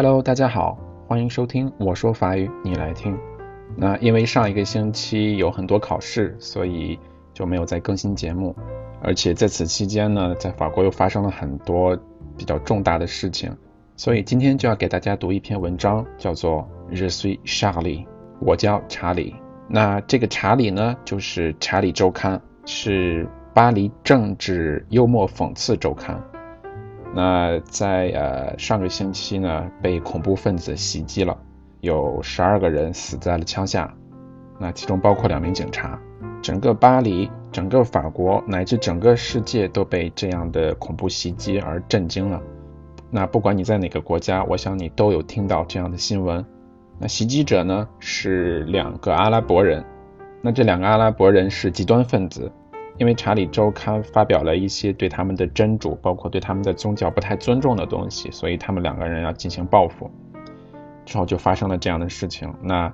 [0.00, 0.78] Hello，大家好，
[1.08, 3.18] 欢迎收听我说法语，你来听。
[3.76, 6.96] 那因为上一个星期有很多考试，所以
[7.34, 8.54] 就没有再更新节目。
[9.02, 11.98] 而且在此期间呢，在法国又发生了很多
[12.36, 13.52] 比较重大的事情，
[13.96, 16.64] 所以今天就要给大家读一篇文章，叫做
[16.96, 18.04] 《Je suis Charlie》，
[18.38, 19.34] 我叫查理。
[19.66, 22.38] 那这个查理呢，就是《查理周刊》，
[22.70, 26.22] 是巴黎政治幽默讽刺周刊。
[27.14, 31.36] 那在呃上个星期呢，被恐怖分子袭击了，
[31.80, 33.92] 有十二个人死在了枪下，
[34.58, 35.98] 那其中包括两名警察。
[36.40, 42.40] 整个巴黎、整个法国乃至整个世界都被这样的恐怖袭击而震惊了。
[43.10, 46.44] 那不管你在哪个国家，我想你都有听到这样的新闻。
[46.98, 49.84] 那袭击者呢是两个阿拉伯人，
[50.42, 52.52] 那这两个阿拉伯人是极端分子。
[52.98, 60.10] 因为《查理周刊》发表了一些对他们的真主，包括对他们的宗教不太尊重的东西，所以他们两个人要进行报复。
[61.06, 62.52] 之后就发生了这样的事情。
[62.60, 62.92] 那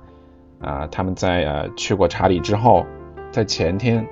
[0.59, 2.85] 啊，他们在呃去过查理之后，
[3.31, 4.07] 在前天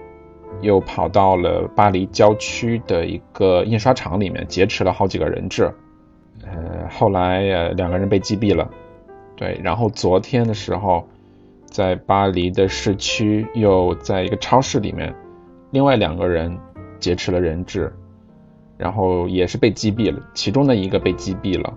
[0.62, 5.72] 又跑到了巴黎郊区的一个印刷厂里面劫持了好几个人质。
[6.44, 8.70] 呃，后来呃两个人被击毙了。
[9.36, 11.08] 对，然后昨天的时候，
[11.66, 15.14] 在巴黎的市区又在一个超市里面。
[15.74, 16.56] 另外两个人
[17.00, 17.92] 劫持了人质，
[18.78, 20.22] 然后也是被击毙了。
[20.36, 21.74] 其中的一个被击毙了。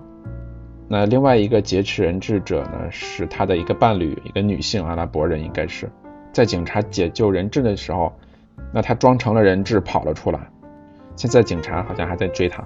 [0.86, 5.90] 那另外一个劫持人质者呢，是他的一个伴侣，一个女性阿拉伯人，应该是
[6.30, 8.12] 在警察解救人质的时候，
[8.70, 10.40] 那他装成了人质跑了出来。
[11.16, 12.62] 现在警察好像还在追他。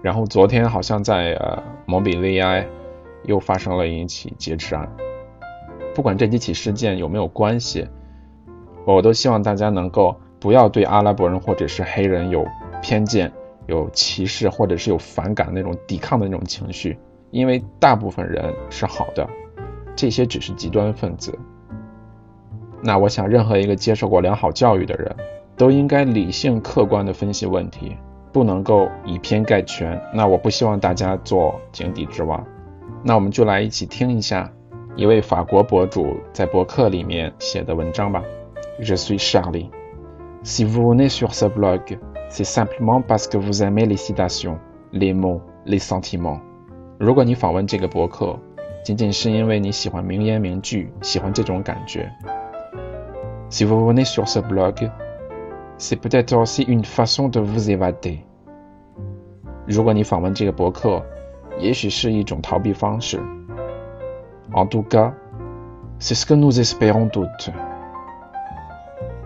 [0.00, 2.66] 然后昨天好像在呃蒙彼利埃
[3.24, 4.90] 又发生了一起劫持案。
[5.94, 7.86] 不管这几起事件有没有关系，
[8.86, 10.18] 我都希望大家能够。
[10.44, 12.46] 不要对阿拉伯人或者是黑人有
[12.82, 13.32] 偏见、
[13.66, 16.98] 有歧视或者是有反感那种抵抗的那种情绪，
[17.30, 19.26] 因为大部分人是好的，
[19.96, 21.38] 这些只是极端分子。
[22.82, 25.16] 那我想，任何一个接受过良好教育的人，
[25.56, 27.96] 都应该理性客观地分析问题，
[28.30, 29.98] 不能够以偏概全。
[30.12, 32.44] 那我不希望大家做井底之蛙。
[33.02, 34.52] 那我们就来一起听一下
[34.94, 38.22] 一位法国博主在博客里面写的文章吧。
[38.78, 39.70] Je suis Charlie。
[40.43, 41.99] Si vous venez sur ce blog,
[42.29, 44.57] c'est simplement parce que vous aimez les citations,
[44.91, 46.39] les mots, les sentiments.
[46.97, 48.39] 如果你访问这个博客，
[48.83, 52.09] 仅仅是因为你喜欢名言名句，喜欢这种感觉。
[53.49, 54.89] Si vous venez sur ce blog,
[55.77, 58.19] c'est peut-être aussi une façon de vous évader.
[59.65, 61.03] 如果你访问这个博客，
[61.59, 63.19] 也许是一种逃避方式。
[64.51, 65.13] En tout cas,
[65.99, 67.51] c'est ce que nous espérons toutes.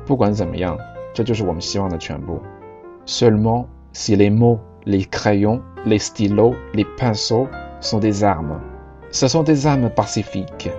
[0.05, 0.77] 不管怎么样。
[1.18, 2.40] 这就是我们希望的全部。
[3.04, 7.48] Seulement si les mots, les crayons, les stylos, les pinceaux
[7.80, 8.60] sont des armes,
[9.10, 10.70] ce sont des armes pacifiques.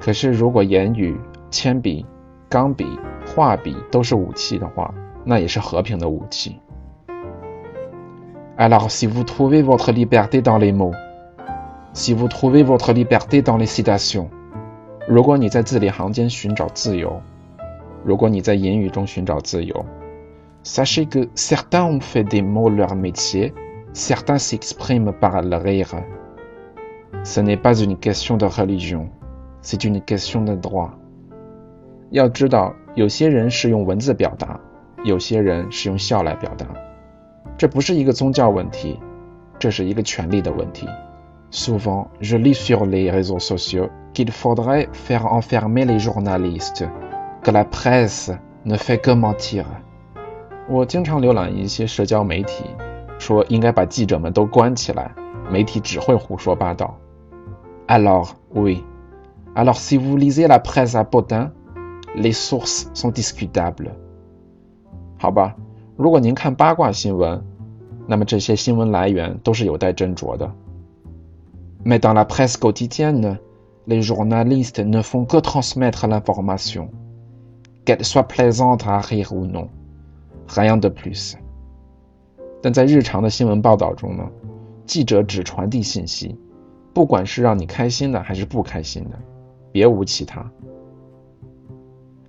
[0.00, 1.16] 可是如果言语、
[1.48, 2.04] 铅笔、
[2.48, 4.92] 钢笔、画笔都是武器的话，
[5.24, 6.58] 那也是和平的武器。
[8.58, 10.96] Alors si vous trouvez votre liberté dans les mots,
[11.92, 14.26] si vous trouvez votre liberté dans les citations，
[15.06, 17.22] 如果你在字里行间寻找自由。
[18.04, 19.84] 如果你在言语中寻找自由
[20.64, 23.52] ，sachez que certains ont fait des mots leur métier,
[23.92, 26.02] certains s'expriment par le rire.
[27.22, 29.08] Ce n'est pas une question de religion,
[29.60, 30.90] c'est une question de droit.
[32.10, 34.58] 要知道，有些人是用文字表达，
[35.04, 36.66] 有些人是用笑来表达。
[37.56, 38.98] 这不是一个宗教问题，
[39.58, 40.86] 这是一个权利的问题。
[41.52, 46.88] Souvent, je lis sur les réseaux sociaux qu'il faudrait faire enfermer les journalistes.
[47.43, 48.31] Que la presse
[48.65, 49.65] ne fait que mentir。
[50.67, 52.65] 我经常浏览一些社交媒体，
[53.19, 55.11] 说应该把记者们都关起来，
[55.51, 56.97] 媒体只会胡说八道。
[57.87, 58.83] Alors oui,
[59.53, 61.51] alors si vous lisez la presse à Baudin,
[62.15, 63.91] les sources sont discutables。
[65.19, 65.55] 好吧，
[65.95, 67.43] 如果您看八卦新闻，
[68.07, 70.51] 那么这些新闻来源都是有待斟酌的。
[71.83, 73.37] Mais dans la presse quotidienne,
[73.85, 76.89] les journalistes ne font que transmettre l'information。
[77.85, 79.67] Qu'elle soit plaisante à rire ou non,
[80.47, 81.35] rien de plus。
[82.61, 84.23] 但在日常的新闻报道中呢，
[84.87, 86.35] 记者只传递信息，
[86.93, 89.19] 不管是让你开心的还是不开心的，
[89.71, 90.51] 别无其他。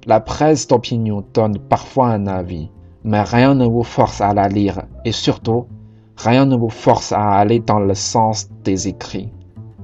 [0.05, 2.69] La presse d'opinion donne parfois un avis,
[3.03, 5.67] mais rien ne vous force à la lire, et surtout,
[6.17, 9.31] rien ne vous force à aller dans le sens des écrits。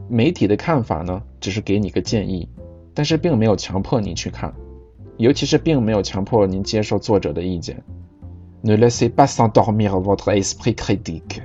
[0.08, 2.46] 媒体的看法呢，只是给你个建议，
[2.92, 4.52] 但是并没有强迫你去看。
[5.17, 7.83] 尤其是并没有强迫您接受作者的意见。
[8.63, 11.41] Ne laissez pas s'endormir votre esprit critique。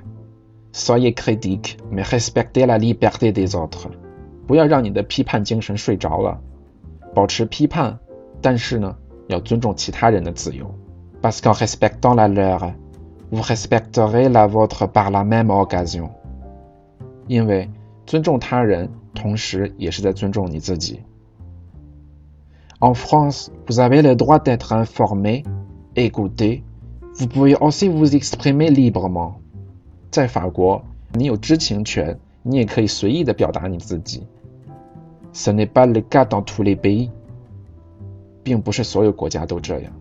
[0.72, 3.90] Soyez critique, mais respectez la liberté des autres。
[4.46, 6.40] 不要让你的批判精神睡着了，
[7.14, 7.98] 保持批判，
[8.40, 8.96] 但是呢，
[9.28, 10.74] 要尊重其他人的自由。
[11.20, 12.72] Parce qu'en respectant la leur,
[13.30, 16.10] vous respecterez la vôtre par la même occasion。
[17.28, 17.70] 因为
[18.04, 21.00] 尊重他人，同时也是在尊重你自己。
[22.81, 25.43] En France, vous avez le droit d'être informé,
[25.95, 26.63] écouté.
[27.15, 29.39] Vous pouvez aussi vous exprimer librement。
[30.11, 34.27] 在法国，你有知情权，你也可以随意的表达你自己。
[35.33, 37.09] Ce n'est pas le cas dans tous les pays。
[38.47, 39.91] 并不是所有国家都这样。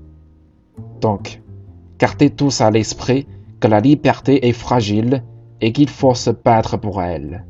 [1.00, 1.40] Donc,
[1.98, 3.26] gardez tous à l'esprit
[3.58, 5.24] que la liberté est fragile
[5.60, 7.42] et qu'il faut se battre pour elle。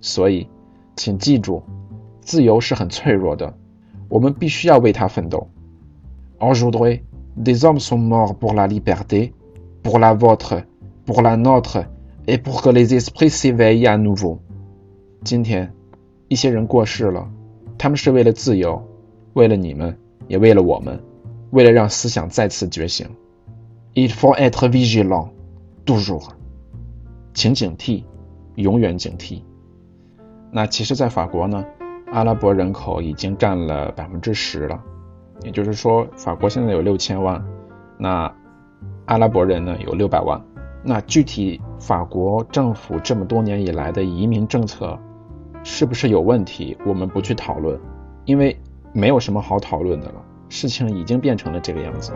[0.00, 0.46] 所以，
[0.94, 1.64] 请记住，
[2.20, 3.52] 自由是很脆弱的，
[4.08, 5.48] 我们必须要为它奋斗。
[6.38, 7.02] Aujourd'hui,
[7.36, 9.32] des hommes sont morts pour la liberté,
[9.82, 10.64] pour la vôtre,
[11.06, 11.86] pour la nôtre,
[12.26, 14.38] et pour que les esprits s'éveillent à nouveau。
[15.24, 15.72] 今天，
[16.28, 17.28] 一些人过世了，
[17.76, 18.82] 他们是为了自由，
[19.34, 19.96] 为了你们，
[20.28, 21.00] 也为了我们，
[21.50, 23.06] 为了让思想再次觉醒。
[23.94, 25.30] Il faut être vigilant,
[25.84, 26.28] toujours。
[27.34, 28.04] 请警惕，
[28.54, 29.42] 永远警惕。
[30.52, 31.64] 那其实，在法国呢，
[32.11, 34.81] 阿拉伯人口已经占了百分之十了。
[35.41, 37.43] 也就是说，法国现在有六千万，
[37.97, 38.33] 那
[39.05, 40.41] 阿拉伯人呢有六百万。
[40.83, 44.97] 那具体法国政府这么多年以来的移民政策
[45.63, 47.79] 是不是有问题，我们不去讨论，
[48.25, 48.55] 因为
[48.93, 50.15] 没有什么好讨论的了。
[50.47, 52.13] 事情已经变成了这个样子。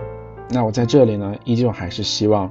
[0.49, 2.45] 那我在这里呢，依旧还是希望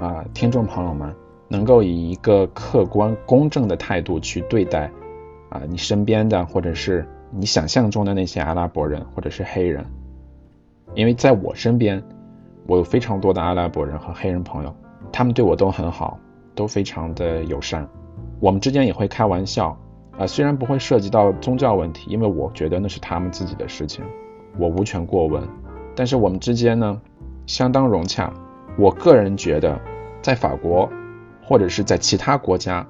[0.00, 1.14] 啊，听众朋友们
[1.48, 4.90] 能够以一个客观公正的态度去对待
[5.50, 7.06] 啊你身边的或者是。
[7.32, 9.86] 你想象中的那些阿拉伯人或者是黑人，
[10.96, 12.02] 因为在我身边，
[12.66, 14.74] 我有非常多的阿拉伯人和黑人朋友，
[15.12, 16.18] 他们对我都很好，
[16.56, 17.88] 都非常的友善。
[18.40, 19.78] 我们之间也会开玩笑，
[20.18, 24.04] 啊，虽然不会涉及到宗教问题，因为我觉得那是他们自己的事情，
[24.58, 25.40] 我无权过问。
[25.94, 27.00] 但是我们之间呢，
[27.46, 28.32] 相当融洽。
[28.76, 29.80] 我个人觉得，
[30.20, 30.90] 在法国
[31.44, 32.84] 或者是在其他国家，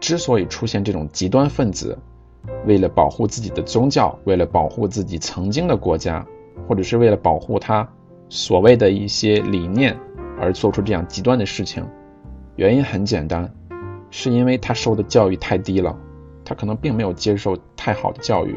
[0.00, 1.98] 之所以出现这种极端分子，
[2.66, 6.24] 为了保护自己的宗教，为了保护自己曾经的国家，
[6.66, 7.88] 或者是为了保护他
[8.28, 9.96] 所谓的一些理念
[10.40, 11.86] 而做出这样极端的事情，
[12.56, 13.52] 原因很简单，
[14.10, 15.96] 是因为他受的教育太低了，
[16.44, 18.56] 他可能并没有接受太好的教育，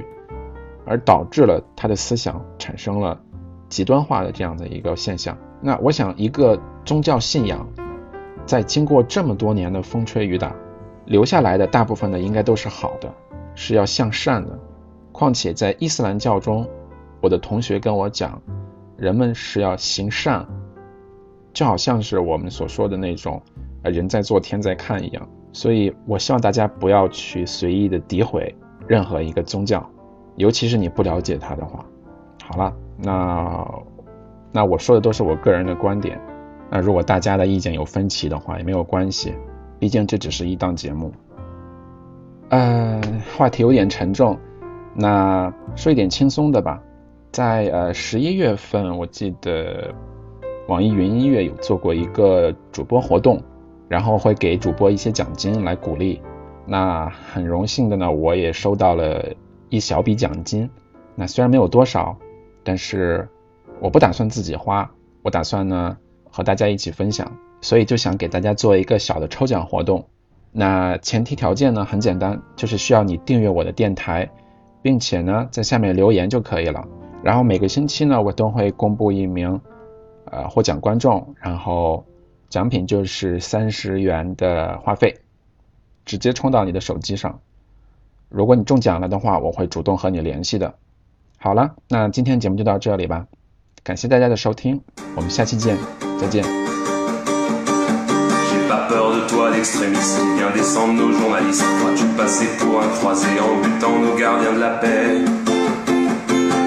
[0.85, 3.19] 而导致了他的思想产生了
[3.67, 5.37] 极端化的这样的一个现象。
[5.59, 7.67] 那我想，一个宗教信仰
[8.45, 10.55] 在经过这么多年的风吹雨打，
[11.05, 13.13] 留下来的大部分的应该都是好的。
[13.53, 14.57] 是要向善的，
[15.11, 16.65] 况且在伊斯兰教中，
[17.19, 18.41] 我的同学跟我讲，
[18.95, 20.47] 人们是要行善，
[21.51, 23.41] 就好像是我们所说的那种，
[23.83, 25.27] 呃，人在做天在看一样。
[25.51, 28.55] 所以我希望大家不要去随意的诋毁
[28.87, 29.87] 任何一个宗教，
[30.37, 31.85] 尤其是你不了解他的话。
[32.45, 33.67] 好了，那
[34.53, 36.17] 那我说的都是我个人的观点，
[36.69, 39.35] 那如果大家的意见有分歧的话也没有关系，
[39.81, 41.11] 毕竟这只是一档节目。
[42.49, 43.01] 呃，
[43.35, 44.37] 话题有点沉重，
[44.93, 46.79] 那说一点轻松的吧。
[47.31, 49.91] 在呃十一月份，我记得
[50.67, 53.41] 网易云音乐有做过一个主播活动，
[53.87, 56.21] 然后会给主播一些奖金来鼓励。
[56.67, 59.33] 那很荣幸的呢，我也收到了
[59.69, 60.69] 一小笔奖金。
[61.15, 62.15] 那虽然没有多少，
[62.63, 63.27] 但是
[63.79, 64.91] 我不打算自己花，
[65.23, 65.97] 我打算呢
[66.29, 70.07] 和大家一起分享，所以就想给大家做一个小的抽奖活动。
[70.51, 74.29] 那前提条件呢很简单，就是需要你订阅我的电台，
[74.81, 76.85] 并且呢在下面留言就可以了。
[77.23, 79.61] 然后每个星期呢我都会公布一名
[80.25, 82.03] 呃获奖观众，然后
[82.49, 85.19] 奖品就是三十元的话费，
[86.03, 87.39] 直接充到你的手机上。
[88.27, 90.73] 如果你中奖了的话，我会主动和你联系的。
[91.37, 93.27] 好了，那今天节目就到这里吧，
[93.83, 94.81] 感谢大家的收听，
[95.15, 95.77] 我们下期见，
[96.19, 96.43] 再见。
[99.61, 101.63] L'extrémiste qui vient descendre nos journalistes.
[101.79, 105.19] Crois-tu passer pour un croisé en butant nos gardiens de la paix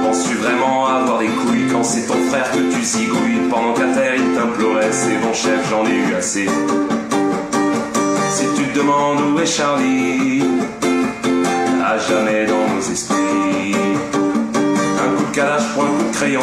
[0.05, 4.15] Penses-tu vraiment avoir des couilles quand c'est ton frère que tu zigouilles Pendant qu'à terre
[4.15, 6.47] il t'implorait, c'est bon chef, j'en ai eu assez.
[8.31, 10.45] Si tu te demandes où est Charlie,
[11.85, 13.75] à jamais dans nos esprits.
[14.15, 16.43] Un coup de calage pour un coup de crayon,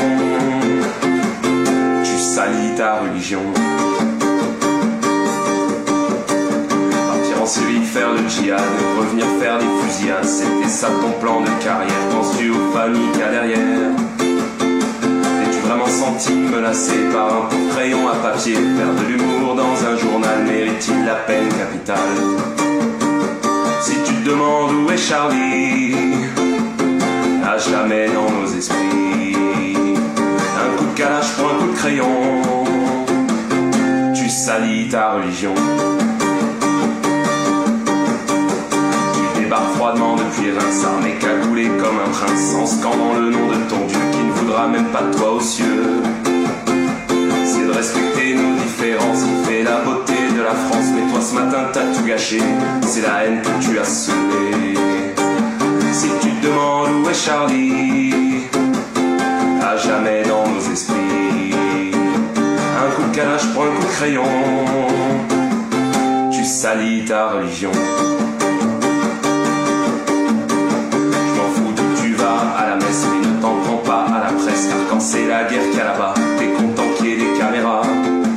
[10.72, 12.10] c'était ça ton plan de carrière.
[12.12, 13.92] Penses-tu aux familles qu'il y a derrière
[15.44, 18.54] Es-tu vraiment senti menacé par un crayon à papier.
[18.54, 21.98] Faire de l'humour dans un journal mérite-t-il la peine capitale?
[23.82, 25.96] Si tu te demandes où est Charlie,
[27.44, 29.36] à jamais dans nos esprits.
[30.64, 32.08] Un coup de calage pour un coup de crayon,
[34.14, 35.56] tu salis ta religion.
[39.52, 43.56] Tu débarques froidement depuis Reims, armé cagoulé comme un prince, en scandant le nom de
[43.70, 46.02] ton Dieu qui ne voudra même pas de toi aux cieux.
[47.44, 50.86] C'est de respecter nos différences qui fait la beauté de la France.
[50.96, 52.40] Mais toi ce matin t'as tout gâché,
[52.84, 54.74] c'est la haine que tu as semée.
[55.92, 58.46] Si tu te demandes où est Charlie,
[59.62, 61.54] à jamais dans nos esprits.
[62.38, 64.24] Un coup de calage pour un coup de crayon,
[66.32, 67.72] tu salis ta religion.
[75.84, 77.84] Là-bas, t'es content qu'il y ait des caméras.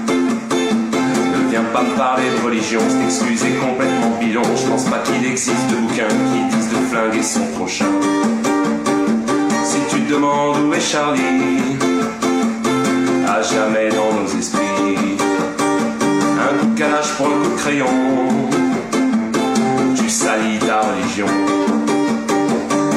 [0.08, 4.42] Ne viens pas me parler de religion, c'est excuse est complètement bidon.
[4.56, 7.92] Je pense pas qu'il existe de bouquins qui disent de flinguer son prochain.
[9.64, 11.78] Si tu te demandes où est Charlie,
[13.26, 15.18] à jamais dans nos esprits.
[16.40, 17.86] Un coup de calage pour un coup de crayon,
[19.96, 21.26] tu salis ta religion.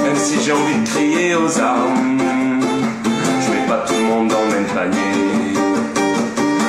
[0.03, 2.16] Même si j'ai envie de crier aux armes,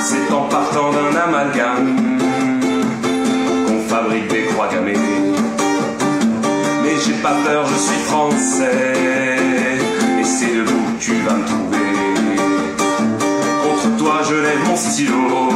[0.00, 1.96] C'est en partant d'un amalgame
[3.66, 4.94] qu'on fabrique des croix gammées.
[6.82, 9.36] Mais j'ai pas peur, je suis français,
[10.20, 11.78] et c'est debout que tu vas me trouver.
[13.62, 15.50] Contre toi, je lève mon stylo,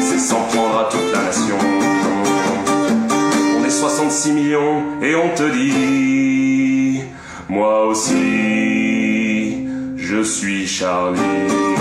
[0.00, 1.56] c'est s'en prendre à toute la nation.
[3.58, 7.02] On est 66 millions et on te dit,
[7.48, 11.77] moi aussi, je suis Charlie.